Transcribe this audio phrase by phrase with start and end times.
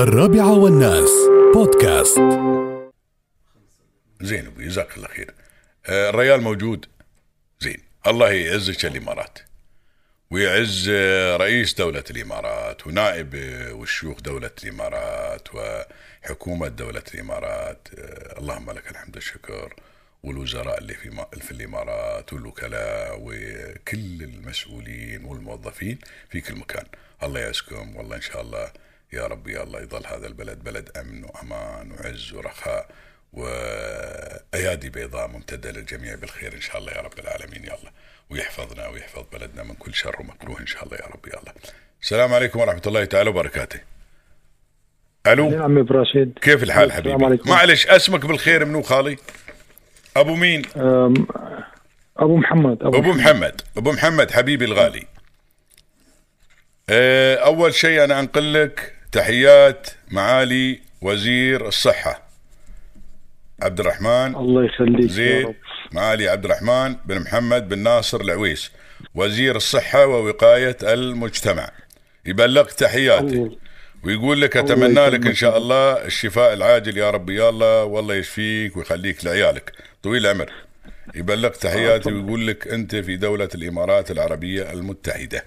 [0.00, 1.10] الرابعة والناس.
[1.54, 2.18] بودكاست.
[4.20, 5.34] زين أبوي جزاك الله خير.
[5.86, 6.86] آه، الريال موجود؟
[7.60, 7.82] زين.
[8.06, 9.38] الله يعزك الإمارات.
[10.30, 17.88] ويعز آه، رئيس دولة الإمارات ونائب آه، والشيوخ دولة الإمارات وحكومة دولة الإمارات.
[18.38, 19.74] اللهم لك الحمد والشكر.
[20.22, 25.98] والوزراء اللي في في الإمارات والوكلاء وكل المسؤولين والموظفين
[26.30, 26.84] في كل مكان.
[27.22, 28.70] الله يعزكم والله إن شاء الله
[29.12, 32.88] يا رب يا الله يظل هذا البلد بلد أمن وأمان وعز ورخاء
[33.32, 37.90] وأيادي بيضاء ممتدة للجميع بالخير إن شاء الله يا رب العالمين يا الله.
[38.30, 41.52] ويحفظنا ويحفظ بلدنا من كل شر ومكروه إن شاء الله يا رب يا الله.
[42.02, 43.80] السلام عليكم ورحمة الله تعالى وبركاته.
[45.26, 47.50] ألو؟ نعم ابو راشد كيف الحال السلام حبيبي؟ عليكم.
[47.50, 49.18] معلش اسمك بالخير منو خالي؟
[50.16, 51.26] أبو مين؟ أم،
[52.16, 53.60] أبو محمد أبو, أبو محمد.
[53.76, 55.06] أبو محمد حبيبي الغالي.
[56.90, 62.22] آه، أول شيء أنا أنقل لك تحيات معالي وزير الصحة.
[63.62, 65.54] عبد الرحمن الله يخليك يا زين رب.
[65.92, 68.70] معالي عبد الرحمن بن محمد بن ناصر العويس
[69.14, 71.70] وزير الصحة ووقاية المجتمع.
[72.26, 73.50] يبلغ تحياتي
[74.04, 75.34] ويقول لك أتمنى لك إن.
[75.34, 77.30] شاء الله الشفاء العاجل يا رب.
[77.30, 79.72] يا الله والله يشفيك ويخليك لعيالك.
[80.02, 80.52] طويل العمر.
[81.14, 85.44] يبلغ تحياتي ويقول لك أنت في دولة الإمارات العربية المتحدة.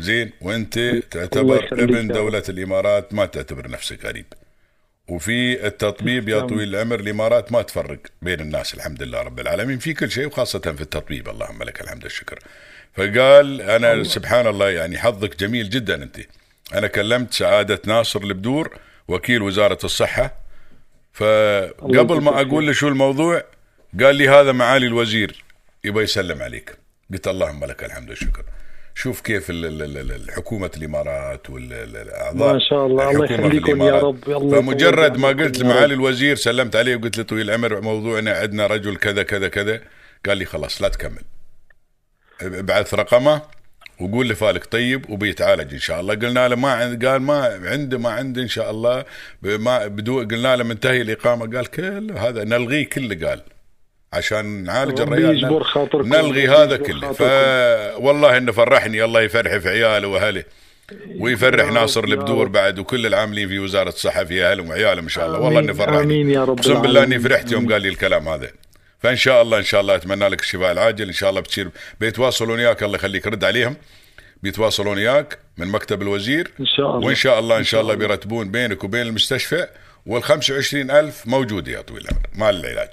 [0.00, 0.78] زين وأنت
[1.10, 2.08] تعتبر ابن.
[2.08, 4.26] دولة الإمارات ما تعتبر نفسك غريب.
[5.08, 6.48] وفي التطبيب يا تسلم.
[6.48, 9.78] طويل العمر الإمارات ما تفرق بين الناس الحمد لله رب العالمين.
[9.78, 12.38] في كل شيء وخاصة في التطبيب اللهم لك الحمد والشكر.
[12.94, 16.16] فقال أنا سبحان الله يعني حظك جميل جدا أنت.
[16.74, 20.34] أنا كلمت سعادة ناصر البدور وكيل وزارة الصحة.
[21.12, 23.44] فقبل ما أقول له شو الموضوع
[24.00, 25.44] قال لي هذا معالي الوزير
[25.84, 26.76] يبغى يسلم عليك.
[27.12, 28.44] قلت اللهم لك الحمد والشكر.
[28.94, 29.52] شوف كيف
[30.30, 33.92] حكومة الإمارات والأعضاء ما شاء الله، الله يخليكم يا.
[33.92, 38.66] رب، الله فمجرد ما قلت لمعالي الوزير سلمت عليه وقلت له طويل العمر موضوعنا عندنا
[38.66, 39.80] رجل كذا كذا كذا.
[40.26, 41.22] قال لي خلاص لا تكمل.
[42.42, 43.42] ابعث رقمه
[44.00, 46.14] وقول له فالك طيب وبيتعالج إن شاء الله.
[46.14, 49.04] قلنا له ما عند قال ما عنده ما عنده إن شاء الله.
[49.42, 51.56] ما بدو قلنا له منتهي الإقامة.
[51.56, 53.28] قال كل هذا نلغيه كله.
[53.28, 53.42] قال
[54.12, 55.64] عشان نعالج الريال.
[55.64, 57.12] خاطركم، نلغي هذا كله.
[57.12, 57.22] ف.
[58.02, 59.04] والله إنه فرحني.
[59.04, 60.44] الله يفرح في عياله وأهله
[61.18, 62.48] ويفرح ناصر البدور.
[62.48, 65.40] بعد وكل العاملين في وزارة الصحة في أهلهم وعيالهم إن شاء الله.
[65.40, 66.00] والله إنه فرحني.
[66.00, 67.18] آمين يا رب أقسم بالله إني.
[67.18, 68.50] فرحت يوم قال لي الكلام هذا.
[68.98, 71.06] فإن شاء الله إن شاء الله أتمنى لك الشفاء العاجل.
[71.06, 71.70] إن شاء الله بتصير
[72.00, 73.76] بيتواصلون وياك الله يخليك رد عليهم.
[74.42, 76.50] بيتواصلون وياك من مكتب الوزير.
[76.60, 77.06] إن شاء الله.
[77.06, 79.66] وإن شاء الله إن شاء الله بيرتبون بينك وبين المستشفى.
[80.06, 82.26] وال 25000 موجودة يا طويل العمر.
[82.34, 82.90] مال العلاج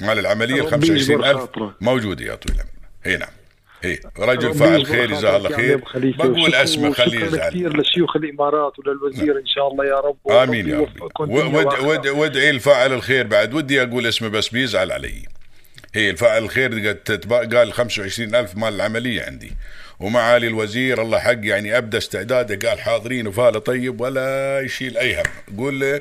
[0.00, 1.74] مال العملية ال ربي يجبر 25000 خاطره.
[1.80, 2.70] موجوده يا طويل العمر.
[3.06, 3.28] اي نعم.
[3.84, 5.80] اي رجل فاعل خير جزاه الله يا خير.
[5.94, 10.16] بقول اسمه خليه يزعل كثير لشيوخ الإمارات وللوزير إن شاء الله يا رب.
[10.30, 11.00] آمين يا وربي ربي.
[11.00, 15.22] يوفقكم و- دنيا ود وادعي الفاعل الخير بعد؟ ودي أقول اسمه بس بيزعل علي.
[15.94, 16.96] هي الفاعل الخير
[17.56, 19.52] قال 25000 مال العملية عندي.
[20.00, 25.56] ومعالي الوزير الله حق يعني ابدا استعداده قال حاضرين وفاله طيب ولا يشيل أي هم.
[25.58, 26.00] قول له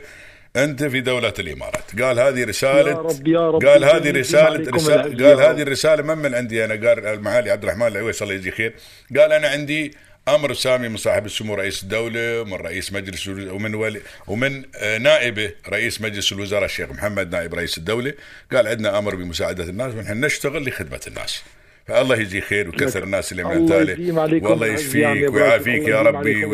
[0.56, 2.02] أنت في دولة الإمارات.
[2.02, 5.62] قال هذه رساله يا رب يا رب قال هذه رساله رسالة قال هذه.
[5.62, 8.74] الرسالة من من عندي أنا؟ قال المعالي عبد الرحمن العويس الله يجزيه خير.
[9.18, 9.94] قال أنا عندي
[10.28, 15.52] أمر سامي من صاحب السمو رئيس الدولة ومن رئيس مجلس ومن ولي ومن آه، نائبه
[15.70, 18.14] رئيس مجلس الوزراء الشيخ محمد نائب رئيس الدولة.
[18.52, 21.44] قال عندنا أمر بمساعدة الناس ونحن نشتغل لخدمة الناس.
[21.88, 25.34] فالله يجزيه خير وكثر الناس اللي من الله عليكم والله يشفيك.
[25.34, 26.46] ويعافيك الله يا ربي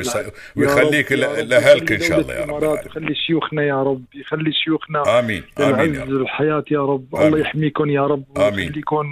[0.56, 1.12] ويخليك.
[1.12, 2.86] لأهلك إن شاء الله يا رب.
[2.86, 7.28] يخلي شيوخنا يا رب يخلي شيوخنا آمين آمين يا رب الحياة يا رب آمين.
[7.28, 8.24] الله يحميكم يا رب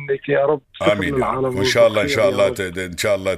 [0.09, 0.61] لك يا رب
[0.91, 2.47] آمين وإن شاء الله إن شاء الله
[2.85, 3.33] إن شاء الله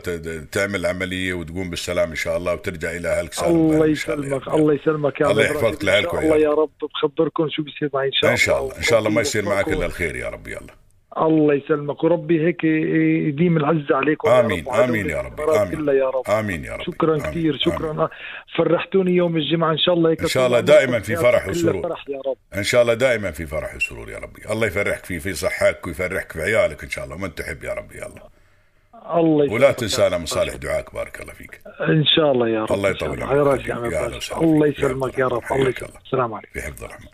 [0.51, 4.47] تعمل عملية وتقوم بالسلام إن شاء الله وترجع إلى أهلك سالم الله الله يسلمك.
[4.47, 5.55] الله يسلمك يا الله رب.
[5.55, 6.37] يحفظك لأهلك شاء ويا الله.
[6.37, 9.09] يا رب بخبركم شو بيصير معي إن شاء الله إن شاء الله إن شاء الله
[9.09, 9.67] ما يصير معك.
[9.67, 10.86] إلا الخير يا رب يلا
[11.21, 15.75] الله يسلمك وربي هيك يديم العزة آمين، رب وعلى آمين دولة يا آمين.
[15.75, 17.21] كلها يا رب آمين يا رب شكرا آمين.
[17.25, 17.59] كثير آمين.
[17.59, 18.09] شكرا
[18.57, 21.83] فرحتوني يوم الجمعة إن شاء الله هيك إن شاء الله دائما في فرح وسرور.
[21.83, 25.19] فرح يا رب إن شاء الله دائما في فرح وسرور يا ربي الله يفرحك في
[25.19, 28.07] في صحتك ويفرحك في عيالك إن شاء الله من تحب يا ربي يلا
[29.19, 30.19] الله يسلمك ولا تنسانا رب.
[30.19, 33.25] من صالح دعاك بارك الله فيك إن شاء الله يا رب الله يطول الله.
[33.25, 33.69] عمرك.
[34.43, 35.69] الله يسلمك يا رب الله الله.
[35.69, 37.07] يسلمك السلام عليكم في حفظ الرحمن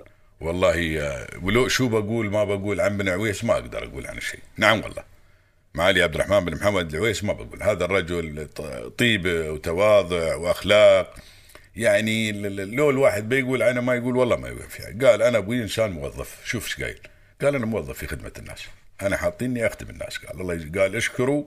[0.44, 4.40] والله آه، ولو شو بقول ما بقول عن بن عويس ما أقدر أقول عنه شيء.
[4.58, 5.04] نعم والله.
[5.74, 7.64] معالي عبد الرحمن بن محمد العويس ما بقول.
[7.64, 8.48] هذا الرجل
[8.98, 11.16] طيبه وتواضع وأخلاق.
[11.76, 12.32] يعني
[12.66, 16.42] لو الواحد بيقول عنه ما يقول والله ما يوفي قال أنا أبوي إنسان موظف.
[16.46, 17.00] شوف إيش قايل.
[17.42, 18.60] قال أنا موظف في خدمة الناس.
[19.02, 20.18] أنا حاطيني اخدم الناس.
[20.18, 21.44] قال الله قال اشكروا.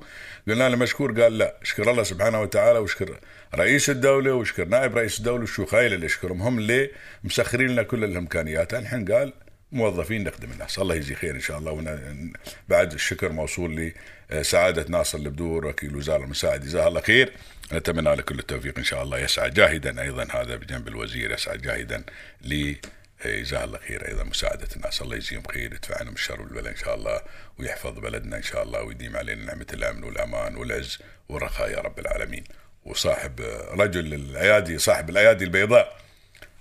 [0.48, 1.22] قلنا له مشكور.
[1.22, 3.20] قال لا اشكر الله سبحانه وتعالى واشكر
[3.54, 6.90] رئيس الدولة واشكر نائب رئيس الدولة والشيوخ هاي اللي اشكرهم هم اللي
[7.24, 8.74] مسخرين لنا كل الإمكانيات.
[8.74, 9.32] الحين قال
[9.72, 10.78] موظفين نخدم الناس.
[10.78, 11.72] الله يجزي خير إن شاء الله.
[11.72, 12.32] ون...
[12.68, 13.92] بعد الشكر موصول
[14.30, 16.60] لسعادة ناصر البدور وكيل وزارة المساعد.
[16.60, 17.32] جزاه الله خير.
[17.72, 19.18] نتمنى له كل التوفيق إن شاء الله.
[19.18, 20.26] يسعى جاهدا أيضا.
[20.30, 21.30] هذا بجنب الوزير.
[21.30, 22.04] يسعى جاهدا
[22.44, 22.74] ل
[23.24, 26.94] جزاه الله خير أيضا مساعده الناس الله يجزيهم خير يدفع عنهم الشر والبلاء إن شاء
[26.94, 27.20] الله
[27.58, 30.98] ويحفظ بلدنا إن شاء الله ويديم علينا نعمة الأمن والأمان والعز
[31.28, 32.44] والرخاء يا رب العالمين.
[32.84, 33.40] وصاحب
[33.70, 36.00] رجل الأيادي صاحب الأيادي البيضاء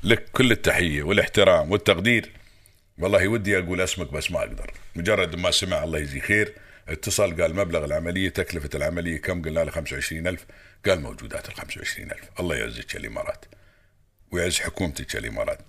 [0.03, 2.31] لك كل التحية والاحترام والتقدير.
[2.97, 4.71] والله ودي أقول اسمك بس ما أقدر.
[4.95, 6.53] مجرد ما سمع الله يجزيه خير
[6.89, 10.45] اتصل قال مبلغ العملية تكلفة العملية كم؟ قلنا له 25000
[10.85, 13.45] قال موجودات ال 25000 الله يعزك الإمارات
[14.31, 15.59] ويعز حكومتك الإمارات.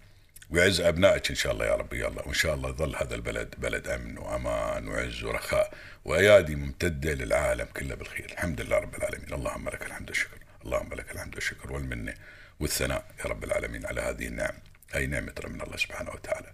[0.50, 3.88] ويعز أبنائك إن شاء الله يا رب الله وإن شاء الله يظل هذا البلد بلد
[3.88, 5.72] أمن وأمان وعز ورخاء
[6.04, 8.32] وأيادي ممتدة للعالم كله بالخير.
[8.32, 9.32] الحمد لله رب العالمين.
[9.32, 10.38] اللهم لك الحمد والشكر.
[10.64, 12.14] اللهم لك الحمد والشكر والمنة
[12.60, 14.54] والثناء يا رب العالمين على هذه النعم.
[14.94, 16.52] أي نعمة من الله سبحانه وتعالى.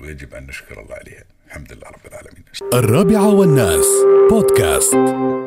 [0.00, 1.24] ويجب أن نشكر الله عليها.
[1.46, 2.44] الحمد لله رب العالمين.
[2.74, 3.86] الرابعة والناس.
[4.30, 5.43] بودكاست.